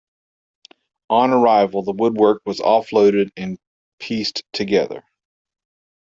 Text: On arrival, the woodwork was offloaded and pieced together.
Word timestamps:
On 1.11 1.29
arrival, 1.29 1.83
the 1.83 1.91
woodwork 1.91 2.41
was 2.43 2.59
offloaded 2.59 3.29
and 3.37 3.59
pieced 3.99 4.41
together. 4.51 5.03